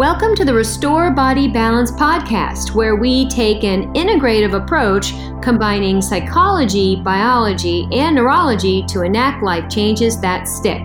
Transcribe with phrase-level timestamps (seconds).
[0.00, 6.96] Welcome to the Restore Body Balance podcast, where we take an integrative approach combining psychology,
[6.96, 10.80] biology, and neurology to enact life changes that stick.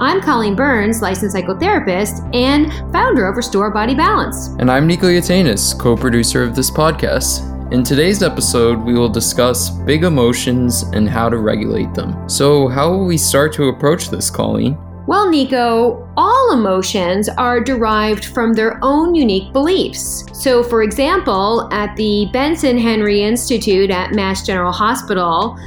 [0.00, 4.48] I'm Colleen Burns, licensed psychotherapist and founder of Restore Body Balance.
[4.58, 7.72] And I'm Nico Yatanis, co producer of this podcast.
[7.72, 12.28] In today's episode, we will discuss big emotions and how to regulate them.
[12.28, 14.76] So, how will we start to approach this, Colleen?
[15.08, 20.26] Well, Nico, all emotions are derived from their own unique beliefs.
[20.34, 25.58] So, for example, at the Benson Henry Institute at Mass General Hospital,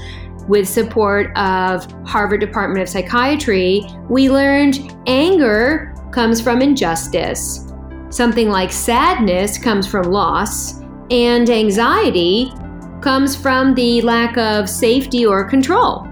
[0.47, 7.73] with support of Harvard Department of Psychiatry, we learned anger comes from injustice.
[8.11, 12.53] Something like sadness comes from loss, and anxiety
[13.01, 16.10] comes from the lack of safety or control.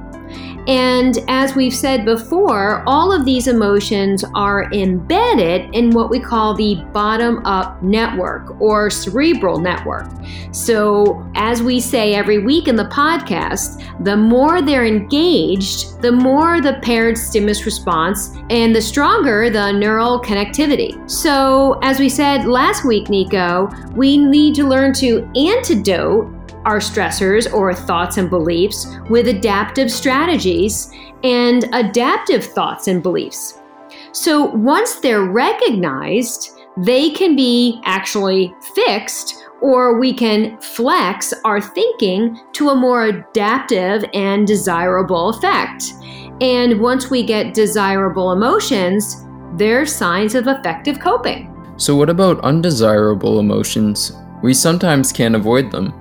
[0.70, 6.54] And as we've said before, all of these emotions are embedded in what we call
[6.54, 10.06] the bottom up network or cerebral network.
[10.52, 16.62] So, as we say every week in the podcast, the more they're engaged, the more
[16.62, 21.10] the paired stimulus response and the stronger the neural connectivity.
[21.10, 26.32] So, as we said last week, Nico, we need to learn to antidote
[26.66, 30.92] our stressors or thoughts and beliefs with adaptive strategies
[31.24, 33.60] and adaptive thoughts and beliefs.
[34.12, 42.40] So once they're recognized, they can be actually fixed or we can flex our thinking
[42.54, 45.94] to a more adaptive and desirable effect.
[46.42, 51.54] And once we get desirable emotions, they're signs of effective coping.
[51.76, 54.14] So, what about undesirable emotions?
[54.42, 55.94] We sometimes can't avoid them.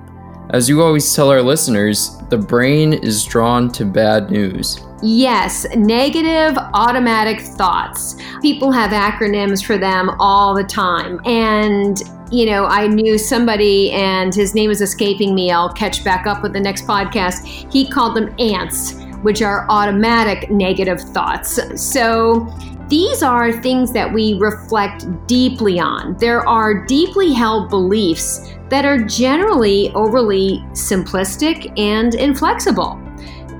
[0.51, 4.83] As you always tell our listeners, the brain is drawn to bad news.
[5.03, 8.15] Yes, negative automatic thoughts.
[8.41, 11.21] People have acronyms for them all the time.
[11.23, 15.51] And, you know, I knew somebody, and his name is escaping me.
[15.51, 17.45] I'll catch back up with the next podcast.
[17.71, 21.59] He called them ants, which are automatic negative thoughts.
[21.79, 22.51] So,
[22.89, 26.17] these are things that we reflect deeply on.
[26.17, 32.99] There are deeply held beliefs that are generally overly simplistic and inflexible.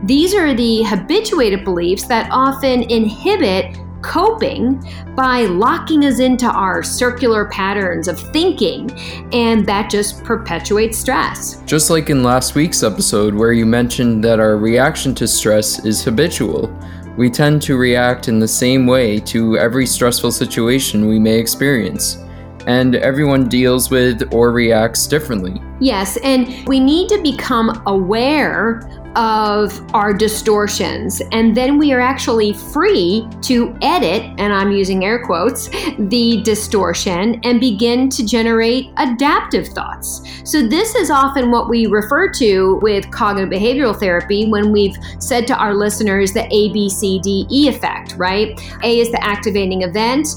[0.04, 4.82] These are the habituated beliefs that often inhibit coping
[5.16, 8.90] by locking us into our circular patterns of thinking,
[9.34, 11.62] and that just perpetuates stress.
[11.66, 16.04] Just like in last week's episode, where you mentioned that our reaction to stress is
[16.04, 16.74] habitual.
[17.20, 22.24] We tend to react in the same way to every stressful situation we may experience
[22.66, 25.62] and everyone deals with or reacts differently.
[25.82, 32.54] Yes, and we need to become aware of our distortions, and then we are actually
[32.54, 39.68] free to edit, and I'm using air quotes, the distortion and begin to generate adaptive
[39.70, 40.22] thoughts.
[40.44, 45.48] So, this is often what we refer to with cognitive behavioral therapy when we've said
[45.48, 48.60] to our listeners the ABCDE effect, right?
[48.84, 50.28] A is the activating event,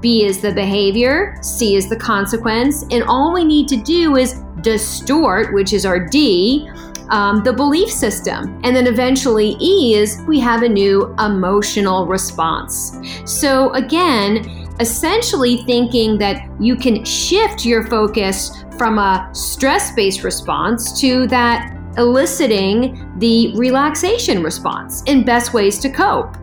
[0.00, 4.42] B is the behavior, C is the consequence, and all we need to do is
[4.60, 6.68] distort, which is our D,
[7.10, 8.60] um, the belief system.
[8.64, 12.96] And then eventually, E is we have a new emotional response.
[13.24, 20.98] So, again, essentially thinking that you can shift your focus from a stress based response
[21.00, 26.36] to that eliciting the relaxation response in best ways to cope.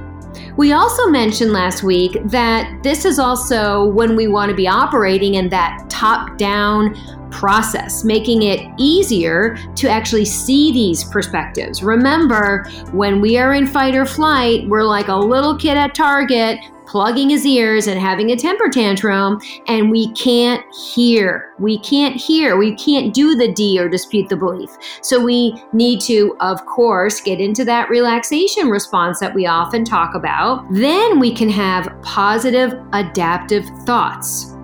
[0.57, 5.35] We also mentioned last week that this is also when we want to be operating
[5.35, 6.95] in that top down
[7.31, 11.83] process, making it easier to actually see these perspectives.
[11.83, 16.59] Remember, when we are in fight or flight, we're like a little kid at Target
[16.89, 21.53] plugging his ears and having a temper tantrum, and we can't hear.
[21.59, 22.57] We can't hear.
[22.57, 24.71] We can't do the D or dispute the belief.
[25.03, 30.15] So we need to, of course, get into that relaxation response that we often talk
[30.15, 30.65] about.
[30.71, 34.55] Then we can have positive adaptive thoughts.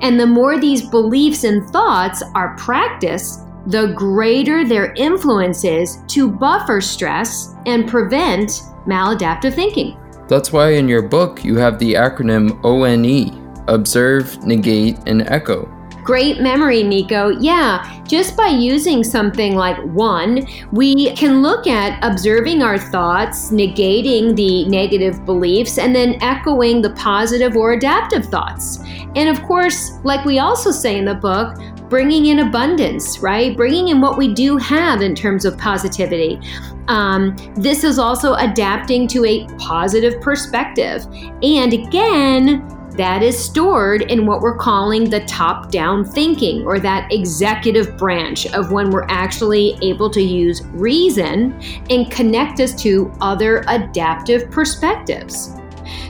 [0.00, 6.30] And the more these beliefs and thoughts are practiced, the greater their influence is to
[6.30, 9.98] buffer stress and prevent maladaptive thinking.
[10.28, 15.68] That's why in your book you have the acronym ONE Observe, Negate, and Echo.
[16.10, 17.28] Great memory, Nico.
[17.28, 24.34] Yeah, just by using something like one, we can look at observing our thoughts, negating
[24.34, 28.80] the negative beliefs, and then echoing the positive or adaptive thoughts.
[29.14, 31.56] And of course, like we also say in the book,
[31.88, 33.56] bringing in abundance, right?
[33.56, 36.40] Bringing in what we do have in terms of positivity.
[36.88, 41.06] Um, this is also adapting to a positive perspective.
[41.40, 47.10] And again, that is stored in what we're calling the top down thinking or that
[47.12, 53.64] executive branch of when we're actually able to use reason and connect us to other
[53.68, 55.54] adaptive perspectives.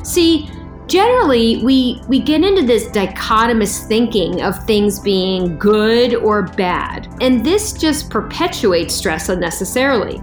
[0.02, 0.50] See,
[0.86, 7.46] generally we we get into this dichotomous thinking of things being good or bad and
[7.46, 10.20] this just perpetuates stress unnecessarily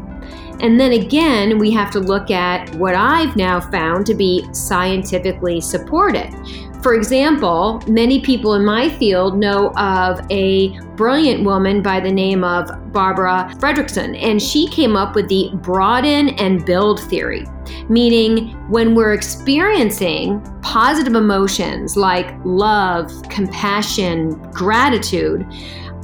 [0.59, 5.61] and then again, we have to look at what I've now found to be scientifically
[5.61, 6.33] supported.
[6.81, 12.43] For example, many people in my field know of a brilliant woman by the name
[12.43, 17.45] of Barbara Fredrickson, and she came up with the broaden and build theory,
[17.89, 25.45] meaning when we're experiencing positive emotions like love, compassion, gratitude,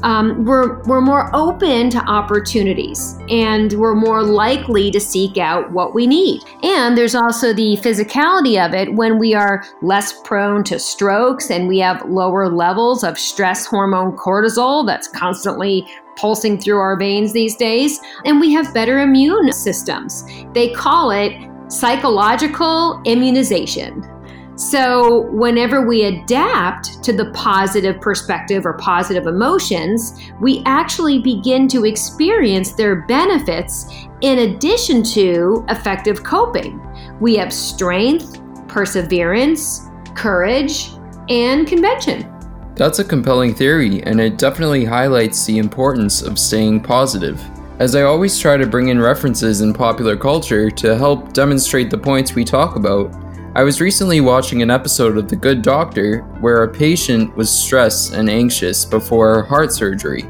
[0.04, 5.96] um, we're, we're more open to opportunities and we're more likely to seek out what
[5.96, 6.42] we need.
[6.62, 11.68] And there's also the physicality of it when we are less prone to strokes and
[11.68, 17.56] we have lower levels of stress hormone cortisol that's constantly pulsing through our veins these
[17.56, 20.24] days, and we have better immune systems.
[20.54, 21.34] They call it
[21.70, 24.13] psychological immunization.
[24.56, 31.86] So, whenever we adapt to the positive perspective or positive emotions, we actually begin to
[31.86, 33.88] experience their benefits
[34.22, 36.80] in addition to effective coping.
[37.20, 40.92] We have strength, perseverance, courage,
[41.30, 42.30] and convention.
[42.76, 47.42] That's a compelling theory, and it definitely highlights the importance of staying positive.
[47.80, 51.98] As I always try to bring in references in popular culture to help demonstrate the
[51.98, 53.12] points we talk about,
[53.56, 58.14] I was recently watching an episode of The Good Doctor where a patient was stressed
[58.14, 60.24] and anxious before heart surgery.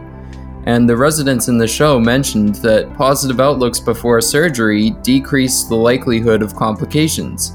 [0.66, 6.42] And the residents in the show mentioned that positive outlooks before surgery decrease the likelihood
[6.42, 7.54] of complications,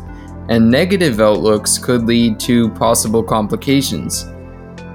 [0.49, 4.25] and negative outlooks could lead to possible complications.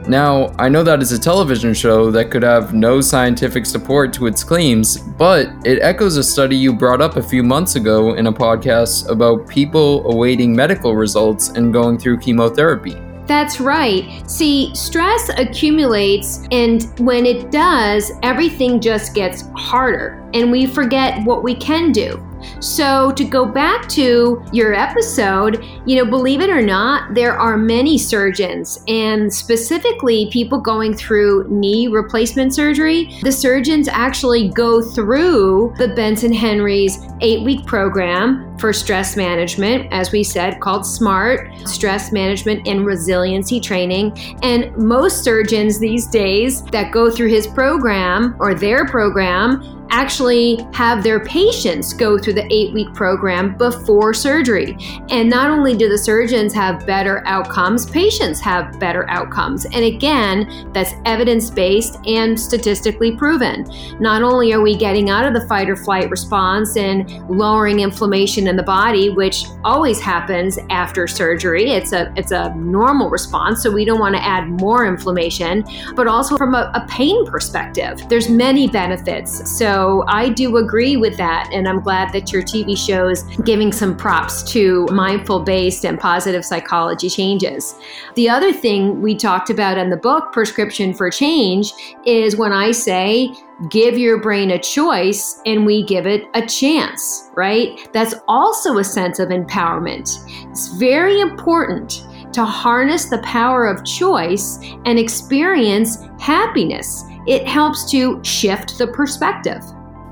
[0.07, 4.27] Now, I know that is a television show that could have no scientific support to
[4.27, 8.27] its claims, but it echoes a study you brought up a few months ago in
[8.27, 12.97] a podcast about people awaiting medical results and going through chemotherapy.
[13.25, 14.29] That's right.
[14.29, 21.41] See, stress accumulates, and when it does, everything just gets harder, and we forget what
[21.41, 22.21] we can do.
[22.59, 27.57] So, to go back to your episode, you know, believe it or not, there are
[27.57, 33.19] many surgeons and specifically people going through knee replacement surgery.
[33.21, 40.11] The surgeons actually go through the Benson Henry's eight week program for stress management, as
[40.11, 44.17] we said, called SMART Stress Management and Resiliency Training.
[44.41, 51.03] And most surgeons these days that go through his program or their program actually have
[51.03, 54.75] their patients go through the eight week program before surgery.
[55.09, 59.65] And not only do the surgeons have better outcomes, patients have better outcomes.
[59.65, 63.67] And again, that's evidence based and statistically proven.
[63.99, 68.42] Not only are we getting out of the fight or flight response and lowering inflammation
[68.47, 73.71] in the body, which always happens after surgery, it's a, it's a normal response, so
[73.71, 78.29] we don't want to add more inflammation, but also from a, a pain perspective, there's
[78.29, 79.57] many benefits.
[79.57, 81.49] So so I do agree with that.
[81.53, 85.99] And I'm glad that your TV show is giving some props to mindful based and
[85.99, 87.75] positive psychology changes.
[88.15, 91.73] The other thing we talked about in the book, Prescription for Change,
[92.05, 93.33] is when I say,
[93.69, 97.79] give your brain a choice and we give it a chance, right?
[97.93, 100.09] That's also a sense of empowerment.
[100.49, 108.21] It's very important to harness the power of choice and experience happiness it helps to
[108.23, 109.61] shift the perspective.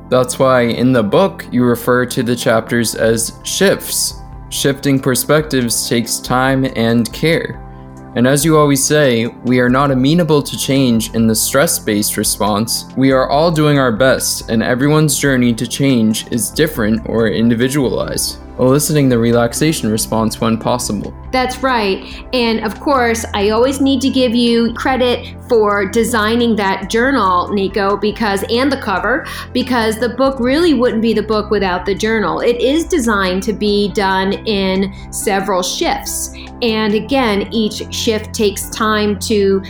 [0.09, 4.15] That's why in the book you refer to the chapters as shifts.
[4.49, 7.70] Shifting perspectives takes time and care.
[8.15, 12.17] And as you always say, we are not amenable to change in the stress based
[12.17, 12.85] response.
[12.97, 18.39] We are all doing our best, and everyone's journey to change is different or individualized
[18.61, 21.13] eliciting the relaxation response when possible.
[21.31, 22.25] That's right.
[22.33, 27.97] And of course, I always need to give you credit for designing that journal, Nico,
[27.97, 32.39] because and the cover, because the book really wouldn't be the book without the journal.
[32.41, 36.33] It is designed to be done in several shifts.
[36.61, 39.61] And again, each shift takes time to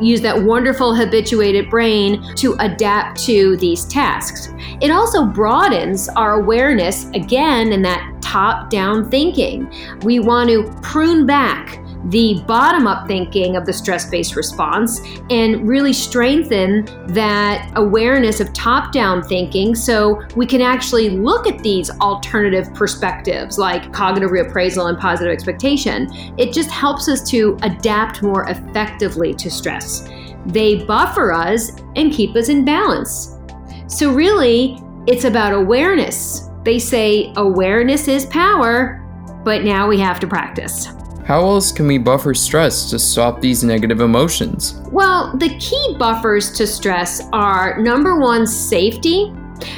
[0.00, 4.52] use that wonderful habituated brain to adapt to these tasks.
[4.80, 9.72] It also broadens our awareness again in that top down thinking.
[10.02, 15.00] We want to prune back the bottom up thinking of the stress based response
[15.30, 21.58] and really strengthen that awareness of top down thinking so we can actually look at
[21.60, 26.08] these alternative perspectives like cognitive reappraisal and positive expectation.
[26.38, 30.08] It just helps us to adapt more effectively to stress.
[30.46, 33.38] They buffer us and keep us in balance.
[33.86, 36.50] So, really, it's about awareness.
[36.64, 39.00] They say awareness is power,
[39.44, 40.88] but now we have to practice.
[41.24, 44.80] How else can we buffer stress to stop these negative emotions?
[44.90, 49.32] Well, the key buffers to stress are number one, safety,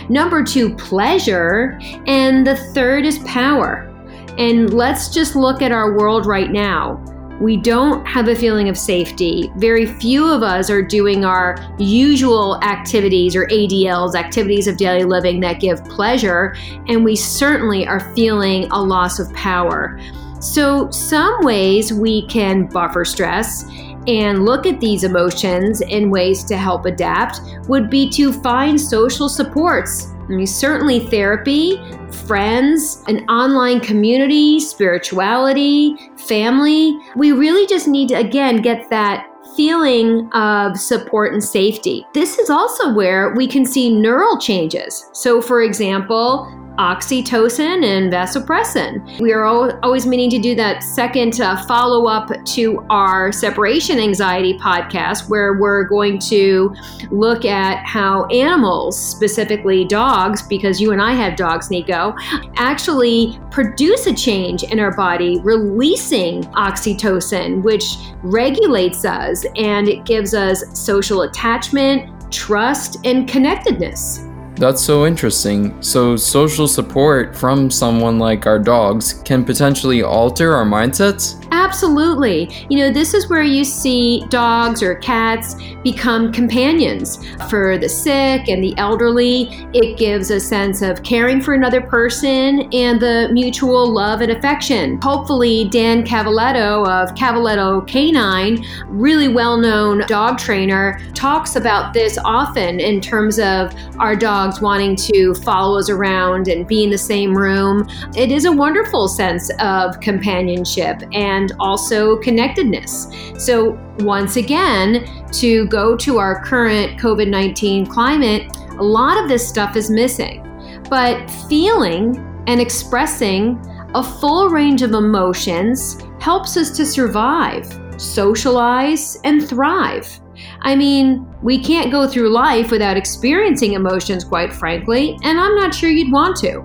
[0.08, 3.92] number two, pleasure, and the third is power.
[4.38, 7.02] And let's just look at our world right now.
[7.40, 9.52] We don't have a feeling of safety.
[9.56, 15.40] Very few of us are doing our usual activities or ADLs, activities of daily living
[15.40, 16.56] that give pleasure,
[16.88, 20.00] and we certainly are feeling a loss of power.
[20.40, 23.64] So, some ways we can buffer stress
[24.06, 29.28] and look at these emotions in ways to help adapt would be to find social
[29.28, 30.12] supports.
[30.28, 31.80] I mean, certainly therapy,
[32.26, 36.98] friends, an online community, spirituality, family.
[37.14, 42.04] We really just need to, again, get that feeling of support and safety.
[42.12, 45.08] This is also where we can see neural changes.
[45.12, 49.20] So, for example, oxytocin and vasopressin.
[49.20, 49.44] We are
[49.82, 55.54] always meaning to do that second uh, follow up to our separation anxiety podcast, where
[55.54, 56.74] we're going to
[57.10, 62.14] look at how animals, specifically dogs, because you and I have dogs, Nico,
[62.56, 70.34] actually produce a change in our body, releasing oxytocin, which regulates us and it gives
[70.34, 74.26] us social attachment, trust, and connectedness.
[74.56, 75.80] That's so interesting.
[75.82, 81.46] So, social support from someone like our dogs can potentially alter our mindsets?
[81.52, 82.50] Absolutely.
[82.70, 87.18] You know, this is where you see dogs or cats become companions
[87.50, 89.48] for the sick and the elderly.
[89.74, 95.00] It gives a sense of caring for another person and the mutual love and affection.
[95.02, 102.80] Hopefully, Dan Cavaletto of Cavaletto Canine, really well known dog trainer, talks about this often
[102.80, 107.36] in terms of our dogs wanting to follow us around and be in the same
[107.36, 107.88] room.
[108.16, 113.08] It is a wonderful sense of companionship and also connectedness.
[113.38, 119.46] So, once again, to go to our current COVID 19 climate, a lot of this
[119.46, 120.42] stuff is missing.
[120.88, 123.60] But feeling and expressing
[123.94, 130.20] a full range of emotions helps us to survive, socialize, and thrive.
[130.60, 135.74] I mean, we can't go through life without experiencing emotions, quite frankly, and I'm not
[135.74, 136.64] sure you'd want to.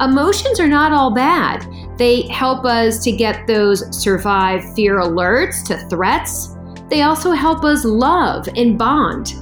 [0.00, 1.66] Emotions are not all bad.
[1.96, 6.56] They help us to get those survive fear alerts to threats.
[6.88, 9.34] They also help us love and bond,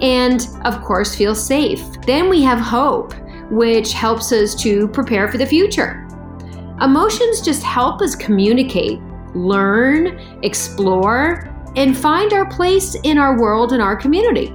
[0.00, 1.82] and of course, feel safe.
[2.06, 3.14] Then we have hope,
[3.50, 6.06] which helps us to prepare for the future.
[6.80, 9.00] Emotions just help us communicate,
[9.34, 14.48] learn, explore, and find our place in our world and our community.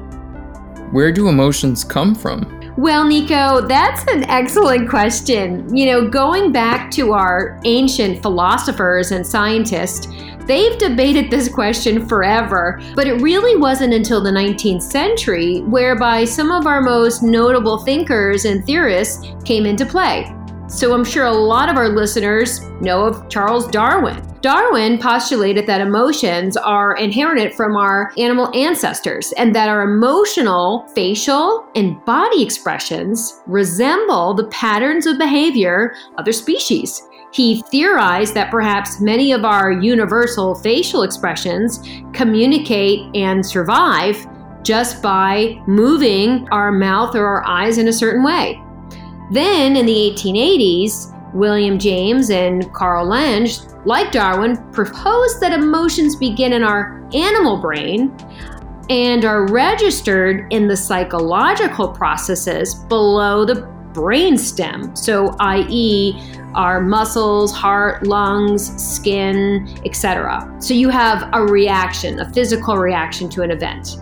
[0.91, 2.59] Where do emotions come from?
[2.77, 5.75] Well, Nico, that's an excellent question.
[5.75, 10.07] You know, going back to our ancient philosophers and scientists,
[10.47, 16.49] they've debated this question forever, but it really wasn't until the 19th century whereby some
[16.49, 20.33] of our most notable thinkers and theorists came into play.
[20.67, 24.30] So I'm sure a lot of our listeners know of Charles Darwin.
[24.41, 31.67] Darwin postulated that emotions are inherited from our animal ancestors and that our emotional, facial,
[31.75, 37.07] and body expressions resemble the patterns of behavior of their species.
[37.31, 41.79] He theorized that perhaps many of our universal facial expressions
[42.11, 44.25] communicate and survive
[44.63, 48.59] just by moving our mouth or our eyes in a certain way.
[49.31, 53.47] Then in the 1880s, William James and Carl Lange,
[53.85, 58.15] like Darwin, proposed that emotions begin in our animal brain
[58.89, 64.97] and are registered in the psychological processes below the brainstem.
[64.97, 66.19] So, i.e.,
[66.55, 70.53] our muscles, heart, lungs, skin, etc.
[70.59, 73.97] So, you have a reaction, a physical reaction to an event.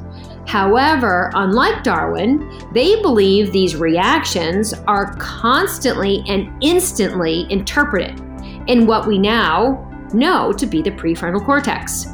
[0.48, 8.19] However, unlike Darwin, they believe these reactions are constantly and instantly interpreted
[8.69, 12.05] in what we now know to be the prefrontal cortex.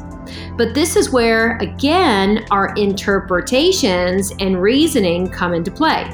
[0.56, 6.10] But this is where, again, our interpretations and reasoning come into play.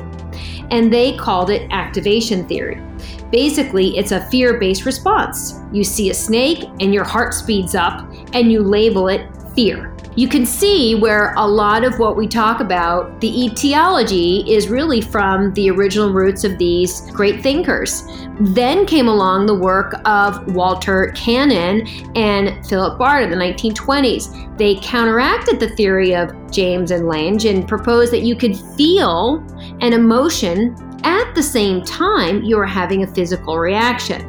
[0.71, 2.83] And they called it activation theory.
[3.31, 5.61] Basically, it's a fear based response.
[5.73, 9.92] You see a snake and your heart speeds up and you label it fear.
[10.15, 15.01] You can see where a lot of what we talk about, the etiology, is really
[15.01, 18.03] from the original roots of these great thinkers.
[18.39, 24.59] Then came along the work of Walter Cannon and Philip Bard in the 1920s.
[24.59, 29.43] They counteracted the theory of James and Lange and proposed that you could feel
[29.81, 34.21] an emotion at the same time you are having a physical reaction,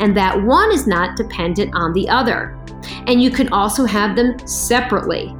[0.00, 2.57] and that one is not dependent on the other.
[3.06, 5.34] And you can also have them separately.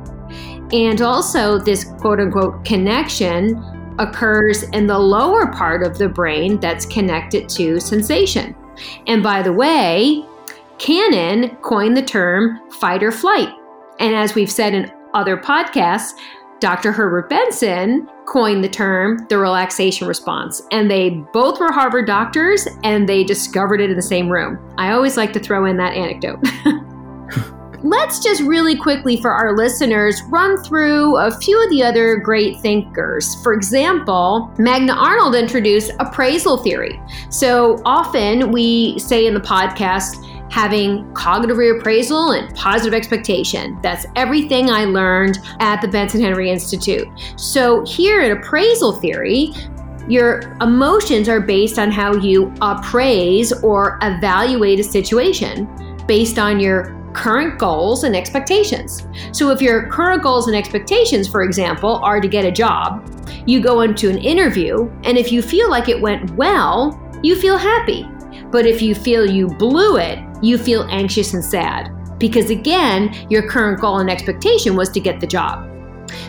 [0.73, 3.63] And also, this quote unquote connection
[3.99, 8.55] occurs in the lower part of the brain that's connected to sensation.
[9.07, 10.25] And by the way,
[10.79, 13.49] Cannon coined the term fight or flight.
[13.99, 16.13] And as we've said in other podcasts,
[16.61, 16.93] Dr.
[16.93, 20.61] Herbert Benson coined the term the relaxation response.
[20.71, 24.59] And they both were Harvard doctors and they discovered it in the same room.
[24.77, 26.41] I always like to throw in that anecdote.
[27.83, 32.59] Let's just really quickly for our listeners run through a few of the other great
[32.61, 33.41] thinkers.
[33.43, 37.01] For example, Magda Arnold introduced appraisal theory.
[37.31, 43.79] So often we say in the podcast, having cognitive reappraisal and positive expectation.
[43.83, 47.07] That's everything I learned at the Benson Henry Institute.
[47.37, 49.53] So, here at appraisal theory,
[50.09, 55.69] your emotions are based on how you appraise or evaluate a situation
[56.07, 59.07] based on your current goals and expectations.
[59.33, 63.09] So, if your current goals and expectations, for example, are to get a job,
[63.47, 67.57] you go into an interview, and if you feel like it went well, you feel
[67.57, 68.07] happy.
[68.51, 71.91] But if you feel you blew it, you feel anxious and sad.
[72.19, 75.69] Because again, your current goal and expectation was to get the job.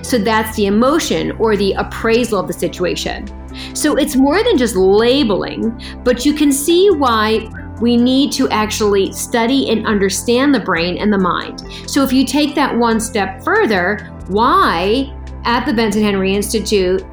[0.01, 3.27] So that's the emotion or the appraisal of the situation.
[3.75, 7.49] So it's more than just labeling, but you can see why
[7.81, 11.63] we need to actually study and understand the brain and the mind.
[11.89, 17.03] So if you take that one step further, why at the Benson Henry Institute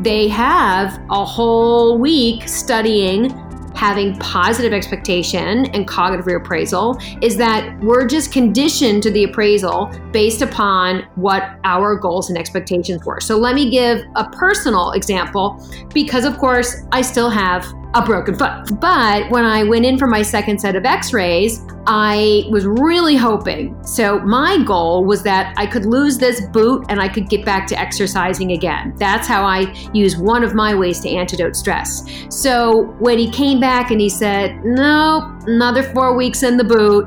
[0.00, 3.30] they have a whole week studying
[3.74, 10.42] having positive expectation and cognitive reappraisal is that we're just conditioned to the appraisal based
[10.42, 13.20] upon what our goals and expectations were.
[13.20, 15.60] So let me give a personal example
[15.92, 18.80] because, of course, I still have a broken foot.
[18.80, 23.14] But when I went in for my second set of x rays, I was really
[23.14, 23.76] hoping.
[23.84, 27.66] So, my goal was that I could lose this boot and I could get back
[27.68, 28.94] to exercising again.
[28.96, 32.04] That's how I use one of my ways to antidote stress.
[32.30, 37.06] So, when he came back and he said, Nope, another four weeks in the boot,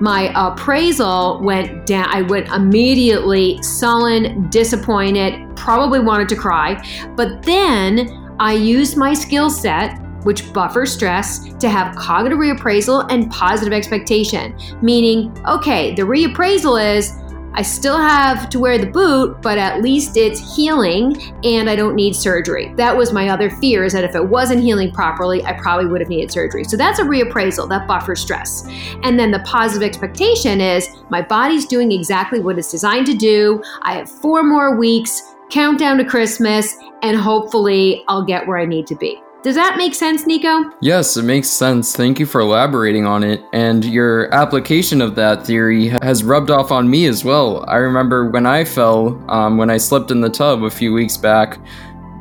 [0.00, 2.06] my appraisal went down.
[2.08, 6.82] I went immediately sullen, disappointed, probably wanted to cry.
[7.16, 13.30] But then I used my skill set which buffers stress, to have cognitive reappraisal and
[13.30, 14.56] positive expectation.
[14.82, 17.12] Meaning, okay, the reappraisal is
[17.54, 21.94] I still have to wear the boot, but at least it's healing and I don't
[21.94, 22.72] need surgery.
[22.76, 26.00] That was my other fear is that if it wasn't healing properly, I probably would
[26.00, 26.64] have needed surgery.
[26.64, 28.66] So that's a reappraisal that buffers stress.
[29.02, 33.62] And then the positive expectation is my body's doing exactly what it's designed to do.
[33.82, 38.86] I have four more weeks, countdown to Christmas, and hopefully I'll get where I need
[38.86, 39.21] to be.
[39.42, 40.70] Does that make sense, Nico?
[40.80, 41.96] Yes, it makes sense.
[41.96, 43.44] Thank you for elaborating on it.
[43.52, 47.64] And your application of that theory has rubbed off on me as well.
[47.66, 51.16] I remember when I fell, um, when I slipped in the tub a few weeks
[51.16, 51.58] back,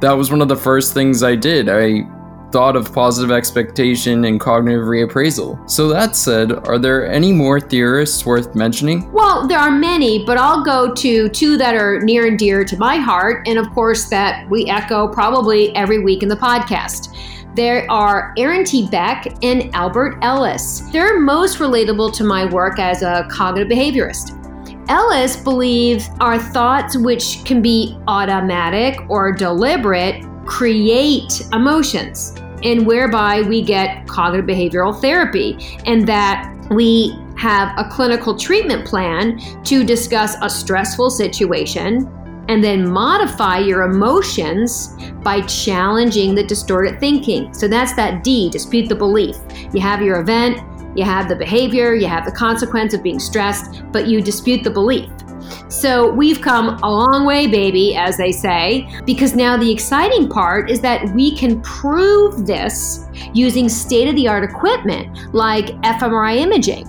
[0.01, 1.69] that was one of the first things I did.
[1.69, 2.01] I
[2.51, 5.69] thought of positive expectation and cognitive reappraisal.
[5.69, 9.11] So, that said, are there any more theorists worth mentioning?
[9.11, 12.77] Well, there are many, but I'll go to two that are near and dear to
[12.77, 17.15] my heart, and of course, that we echo probably every week in the podcast.
[17.55, 18.87] There are Aaron T.
[18.89, 20.81] Beck and Albert Ellis.
[20.91, 24.37] They're most relatable to my work as a cognitive behaviorist.
[24.89, 33.61] Ellis believes our thoughts, which can be automatic or deliberate, create emotions and whereby we
[33.61, 40.49] get cognitive behavioral therapy, and that we have a clinical treatment plan to discuss a
[40.49, 42.09] stressful situation
[42.49, 47.53] and then modify your emotions by challenging the distorted thinking.
[47.53, 49.37] So that's that D, dispute the belief.
[49.73, 50.61] You have your event,
[50.97, 54.69] you have the behavior, you have the consequence of being stressed, but you dispute the
[54.69, 55.09] belief.
[55.69, 60.69] So we've come a long way, baby, as they say, because now the exciting part
[60.69, 66.87] is that we can prove this using state of the art equipment like fMRI imaging.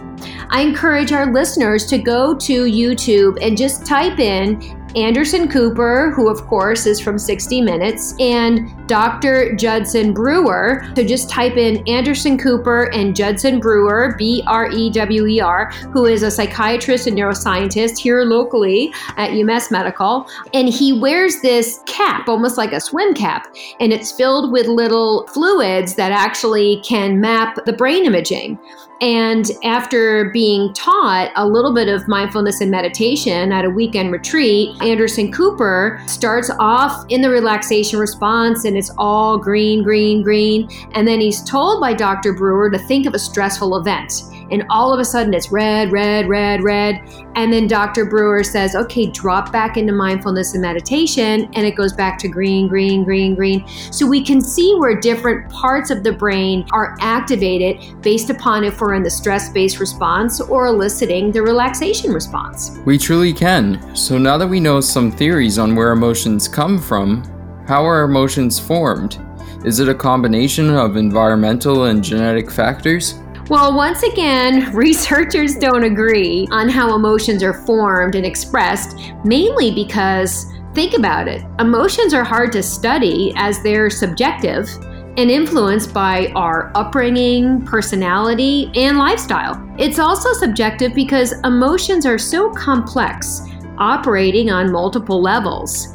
[0.50, 6.28] I encourage our listeners to go to YouTube and just type in Anderson Cooper, who
[6.28, 9.54] of course is from 60 Minutes, and Dr.
[9.54, 10.84] Judson Brewer.
[10.96, 15.70] So just type in Anderson Cooper and Judson Brewer, B R E W E R,
[15.92, 20.28] who is a psychiatrist and neuroscientist here locally at UMass Medical.
[20.52, 23.46] And he wears this cap, almost like a swim cap,
[23.80, 28.58] and it's filled with little fluids that actually can map the brain imaging.
[29.02, 34.80] And after being taught a little bit of mindfulness and meditation at a weekend retreat,
[34.80, 40.68] Anderson Cooper starts off in the relaxation response and it's all green, green, green.
[40.92, 42.32] And then he's told by Dr.
[42.32, 46.28] Brewer to think of a stressful event and all of a sudden it's red, red,
[46.28, 47.00] red, red.
[47.34, 48.04] And then Dr.
[48.04, 52.68] Brewer says, okay, drop back into mindfulness and meditation, and it goes back to green,
[52.68, 53.66] green, green, green.
[53.90, 58.80] So we can see where different parts of the brain are activated based upon if
[58.80, 62.78] we're in the stress based response or eliciting the relaxation response.
[62.84, 63.96] We truly can.
[63.96, 67.24] So now that we know some theories on where emotions come from,
[67.66, 69.18] how are emotions formed?
[69.64, 73.14] Is it a combination of environmental and genetic factors?
[73.52, 80.46] Well, once again, researchers don't agree on how emotions are formed and expressed, mainly because,
[80.74, 84.70] think about it, emotions are hard to study as they're subjective
[85.18, 89.62] and influenced by our upbringing, personality, and lifestyle.
[89.78, 93.42] It's also subjective because emotions are so complex,
[93.76, 95.88] operating on multiple levels.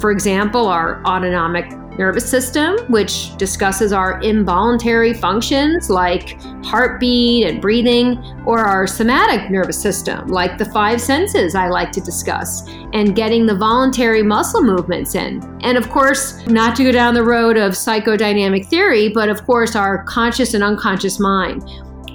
[0.00, 8.18] For example, our autonomic nervous system, which discusses our involuntary functions like heartbeat and breathing,
[8.44, 13.46] or our somatic nervous system, like the five senses I like to discuss, and getting
[13.46, 15.40] the voluntary muscle movements in.
[15.62, 19.76] And of course, not to go down the road of psychodynamic theory, but of course,
[19.76, 21.62] our conscious and unconscious mind.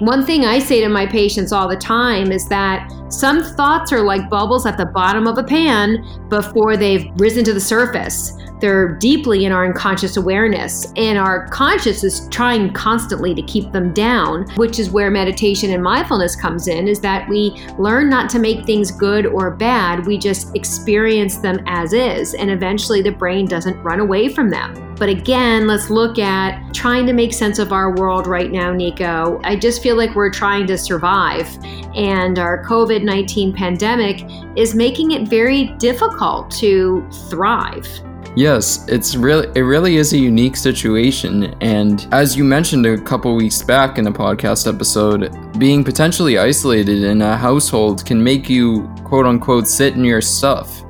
[0.00, 4.02] One thing I say to my patients all the time is that some thoughts are
[4.02, 8.37] like bubbles at the bottom of a pan before they've risen to the surface.
[8.60, 13.92] They're deeply in our unconscious awareness, and our conscious is trying constantly to keep them
[13.92, 18.38] down, which is where meditation and mindfulness comes in is that we learn not to
[18.38, 23.46] make things good or bad, we just experience them as is, and eventually the brain
[23.46, 24.74] doesn't run away from them.
[24.96, 29.40] But again, let's look at trying to make sense of our world right now, Nico.
[29.44, 31.46] I just feel like we're trying to survive,
[31.94, 34.24] and our COVID 19 pandemic
[34.56, 37.86] is making it very difficult to thrive.
[38.36, 43.34] Yes, it's really it really is a unique situation and as you mentioned a couple
[43.34, 48.88] weeks back in a podcast episode, being potentially isolated in a household can make you
[49.04, 50.84] quote unquote sit in your stuff.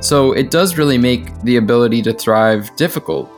[0.00, 3.30] So it does really make the ability to thrive difficult.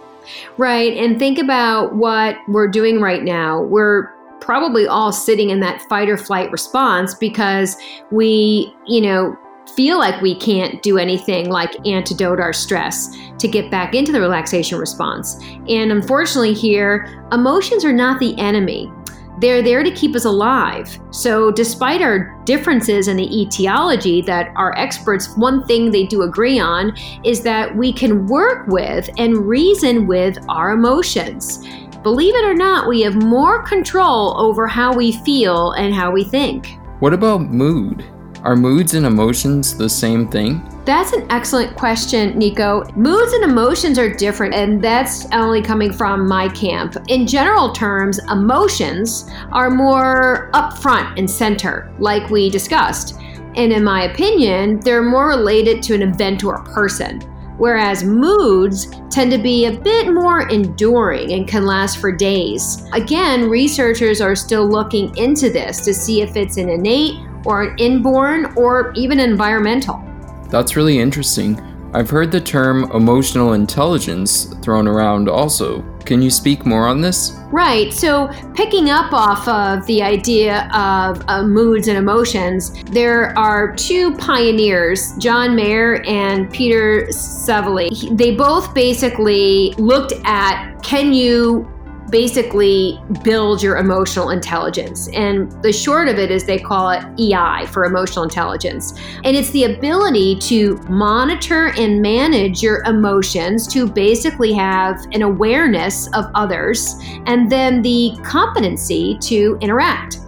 [0.56, 3.62] Right, and think about what we're doing right now.
[3.62, 7.76] We're probably all sitting in that fight or flight response because
[8.10, 9.36] we, you know,
[9.74, 14.20] feel like we can't do anything like antidote our stress to get back into the
[14.20, 15.38] relaxation response.
[15.68, 18.92] And unfortunately, here, emotions are not the enemy.
[19.38, 20.98] They're there to keep us alive.
[21.10, 26.60] So, despite our differences in the etiology that our experts, one thing they do agree
[26.60, 26.94] on
[27.24, 31.66] is that we can work with and reason with our emotions.
[32.02, 36.24] Believe it or not, we have more control over how we feel and how we
[36.24, 36.78] think.
[36.98, 38.04] What about mood?
[38.44, 40.68] Are moods and emotions the same thing?
[40.84, 42.82] That's an excellent question, Nico.
[42.96, 46.96] Moods and emotions are different, and that's only coming from my camp.
[47.06, 53.16] In general terms, emotions are more upfront and center, like we discussed.
[53.54, 57.20] And in my opinion, they're more related to an event or a person.
[57.58, 62.88] Whereas moods tend to be a bit more enduring and can last for days.
[62.92, 67.78] Again, researchers are still looking into this to see if it's an innate or an
[67.78, 70.02] inborn or even environmental.
[70.48, 71.60] That's really interesting.
[71.94, 75.82] I've heard the term emotional intelligence thrown around also.
[76.06, 77.38] Can you speak more on this?
[77.50, 77.92] Right.
[77.92, 84.16] So, picking up off of the idea of uh, moods and emotions, there are two
[84.16, 88.16] pioneers, John Mayer and Peter Salovey.
[88.16, 91.70] They both basically looked at can you
[92.12, 95.08] basically build your emotional intelligence.
[95.08, 98.92] And the short of it is they call it EI for emotional intelligence.
[99.24, 106.06] And it's the ability to monitor and manage your emotions to basically have an awareness
[106.14, 106.94] of others
[107.26, 110.18] and then the competency to interact.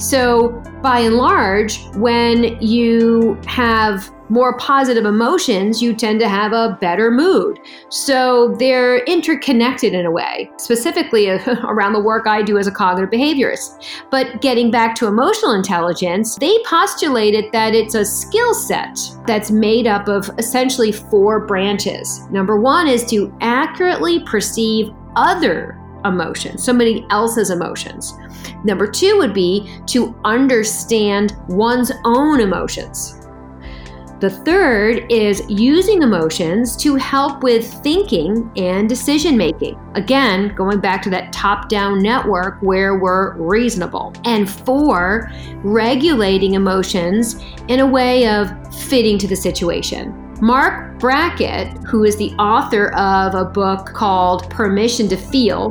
[0.00, 0.48] So,
[0.82, 7.10] by and large, when you have more positive emotions, you tend to have a better
[7.10, 7.58] mood.
[7.90, 11.28] So they're interconnected in a way, specifically
[11.64, 13.84] around the work I do as a cognitive behaviorist.
[14.10, 19.86] But getting back to emotional intelligence, they postulated that it's a skill set that's made
[19.86, 22.26] up of essentially four branches.
[22.30, 28.14] Number one is to accurately perceive other emotions, somebody else's emotions.
[28.64, 33.16] Number two would be to understand one's own emotions.
[34.20, 39.80] The third is using emotions to help with thinking and decision making.
[39.94, 44.12] Again, going back to that top down network where we're reasonable.
[44.26, 45.32] And four,
[45.64, 50.14] regulating emotions in a way of fitting to the situation.
[50.42, 55.70] Marc Brackett, who is the author of a book called Permission to Feel,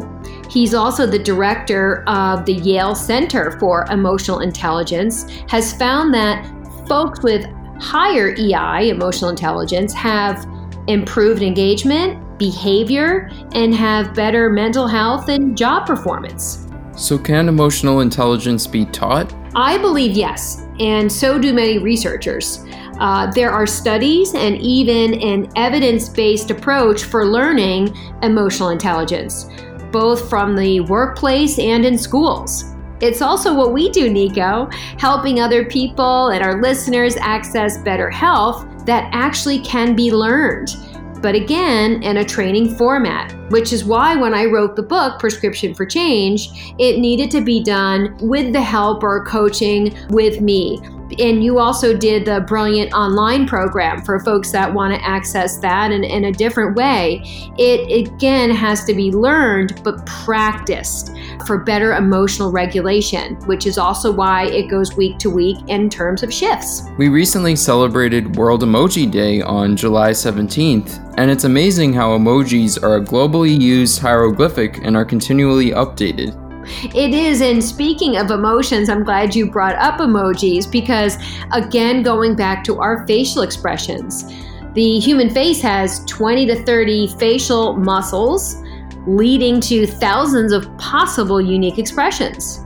[0.49, 6.43] He's also the director of the Yale Center for Emotional Intelligence, has found that
[6.87, 7.45] folks with
[7.79, 10.45] higher EI, emotional intelligence, have
[10.87, 16.67] improved engagement, behavior, and have better mental health and job performance.
[16.95, 19.33] So, can emotional intelligence be taught?
[19.55, 22.65] I believe yes, and so do many researchers.
[22.99, 29.49] Uh, there are studies and even an evidence based approach for learning emotional intelligence,
[29.91, 32.65] both from the workplace and in schools.
[33.01, 38.65] It's also what we do, Nico, helping other people and our listeners access better health
[38.85, 40.75] that actually can be learned.
[41.21, 45.73] But again, in a training format, which is why when I wrote the book, Prescription
[45.73, 50.79] for Change, it needed to be done with the help or coaching with me
[51.19, 55.91] and you also did the brilliant online program for folks that want to access that
[55.91, 57.21] in, in a different way.
[57.57, 61.11] It again has to be learned but practiced
[61.45, 66.23] for better emotional regulation, which is also why it goes week to week in terms
[66.23, 66.83] of shifts.
[66.97, 72.97] We recently celebrated World Emoji Day on July 17th, and it's amazing how emojis are
[72.97, 76.48] a globally used hieroglyphic and are continually updated.
[76.95, 77.41] It is.
[77.41, 81.17] And speaking of emotions, I'm glad you brought up emojis because,
[81.51, 84.25] again, going back to our facial expressions,
[84.73, 88.61] the human face has 20 to 30 facial muscles,
[89.07, 92.63] leading to thousands of possible unique expressions.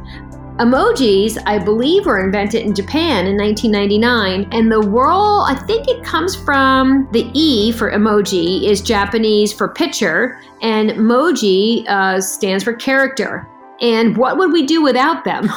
[0.58, 6.04] Emojis, I believe, were invented in Japan in 1999, and the world, I think it
[6.04, 12.74] comes from the E for emoji, is Japanese for picture, and moji uh, stands for
[12.74, 13.48] character.
[13.84, 15.50] And what would we do without them?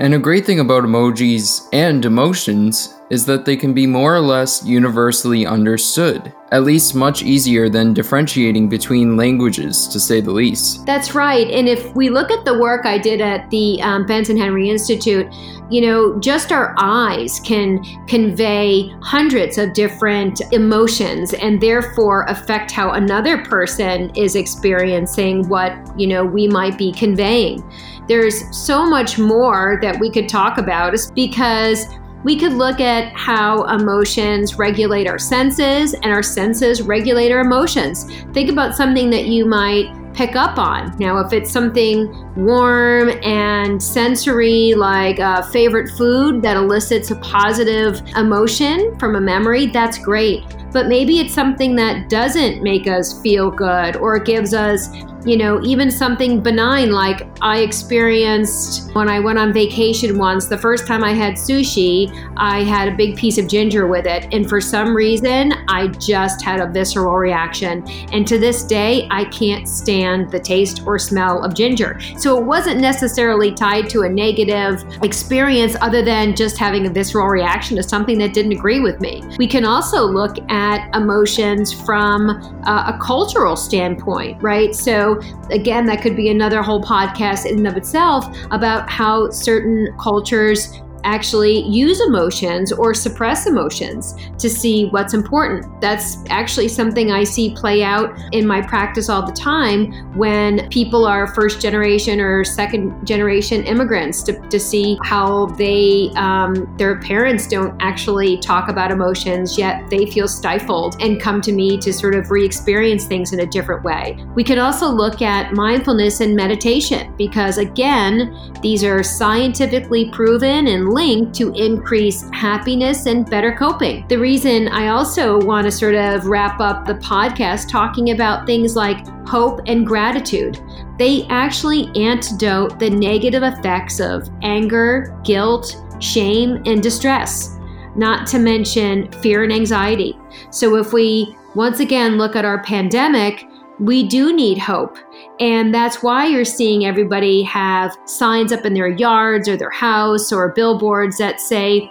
[0.00, 4.20] And a great thing about emojis and emotions is that they can be more or
[4.20, 10.86] less universally understood, at least much easier than differentiating between languages, to say the least.
[10.86, 11.50] That's right.
[11.50, 15.26] And if we look at the work I did at the um, Benson Henry Institute,
[15.70, 22.92] you know, just our eyes can convey hundreds of different emotions and therefore affect how
[22.92, 27.62] another person is experiencing what, you know, we might be conveying.
[28.10, 31.86] There's so much more that we could talk about because
[32.24, 38.12] we could look at how emotions regulate our senses and our senses regulate our emotions.
[38.32, 40.92] Think about something that you might pick up on.
[40.98, 48.02] Now, if it's something warm and sensory, like a favorite food that elicits a positive
[48.16, 50.42] emotion from a memory, that's great.
[50.72, 54.88] But maybe it's something that doesn't make us feel good or it gives us
[55.24, 60.46] you know, even something benign like I experienced when I went on vacation once.
[60.46, 64.26] The first time I had sushi, I had a big piece of ginger with it.
[64.32, 67.86] And for some reason, I just had a visceral reaction.
[68.12, 72.00] And to this day, I can't stand the taste or smell of ginger.
[72.16, 77.26] So it wasn't necessarily tied to a negative experience other than just having a visceral
[77.26, 79.22] reaction to something that didn't agree with me.
[79.38, 80.59] We can also look at
[80.94, 82.30] emotions from
[82.64, 84.74] uh, a cultural standpoint, right?
[84.74, 85.20] So
[85.50, 90.80] again, that could be another whole podcast in and of itself about how certain cultures
[91.04, 95.80] actually use emotions or suppress emotions to see what's important.
[95.80, 101.06] That's actually something I see play out in my practice all the time when people
[101.06, 107.46] are first generation or second generation immigrants to, to see how they, um, their parents
[107.46, 112.14] don't actually talk about emotions, yet they feel stifled and come to me to sort
[112.14, 114.18] of re experience things in a different way.
[114.34, 120.88] We can also look at mindfulness and meditation because, again, these are scientifically proven and
[120.90, 124.06] linked to increase happiness and better coping.
[124.08, 128.76] The reason I also want to sort of wrap up the podcast talking about things
[128.76, 130.58] like hope and gratitude.
[130.98, 137.56] They actually antidote the negative effects of anger, guilt, shame, and distress,
[137.96, 140.18] not to mention fear and anxiety.
[140.50, 143.46] So if we once again look at our pandemic,
[143.78, 144.98] we do need hope.
[145.40, 150.32] And that's why you're seeing everybody have signs up in their yards or their house
[150.32, 151.90] or billboards that say,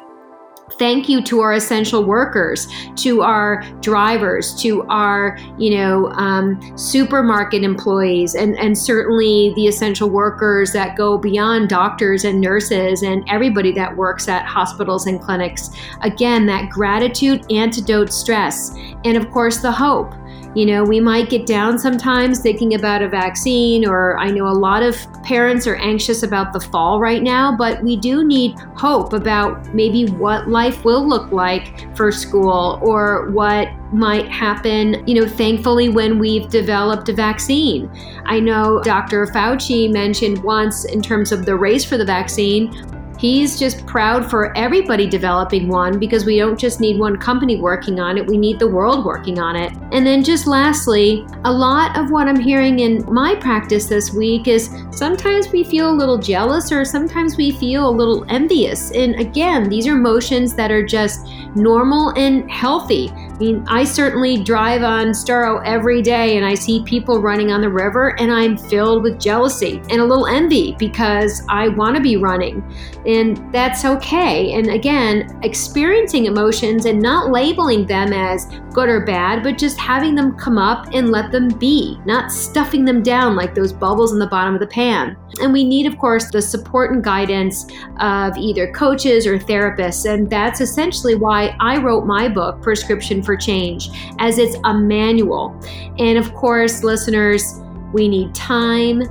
[0.74, 7.64] thank you to our essential workers to our drivers to our you know um, supermarket
[7.64, 13.72] employees and, and certainly the essential workers that go beyond doctors and nurses and everybody
[13.72, 15.70] that works at hospitals and clinics.
[16.02, 20.14] Again that gratitude antidote stress and of course the hope
[20.56, 24.54] you know, we might get down sometimes thinking about a vaccine, or I know a
[24.54, 29.14] lot of parents are anxious about the fall right now, but we do need hope
[29.14, 35.28] about maybe what life will look like for school or what might happen, you know,
[35.28, 37.90] thankfully when we've developed a vaccine.
[38.26, 39.26] I know Dr.
[39.28, 42.74] Fauci mentioned once in terms of the race for the vaccine,
[43.20, 48.00] He's just proud for everybody developing one because we don't just need one company working
[48.00, 49.74] on it, we need the world working on it.
[49.92, 54.48] And then, just lastly, a lot of what I'm hearing in my practice this week
[54.48, 58.92] is sometimes we feel a little jealous or sometimes we feel a little envious.
[58.92, 63.12] And again, these are emotions that are just normal and healthy.
[63.40, 67.62] I mean, I certainly drive on Storrow every day and I see people running on
[67.62, 72.02] the river and I'm filled with jealousy and a little envy because I want to
[72.02, 72.62] be running
[73.06, 74.52] and that's okay.
[74.56, 80.16] And again, experiencing emotions and not labeling them as good or bad, but just having
[80.16, 84.20] them come up and let them be, not stuffing them down like those bubbles in
[84.20, 85.16] the bottom of the pan.
[85.42, 87.66] And we need, of course, the support and guidance
[88.00, 90.12] of either coaches or therapists.
[90.12, 93.90] And that's essentially why I wrote my book, Prescription for Change,
[94.20, 95.58] as it's a manual.
[95.98, 97.62] And of course, listeners,
[97.94, 99.04] we need time,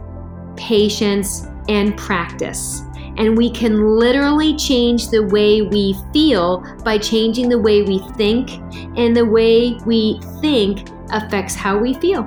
[0.56, 2.82] patience, and practice.
[3.16, 8.50] And we can literally change the way we feel by changing the way we think,
[8.96, 12.26] and the way we think affects how we feel.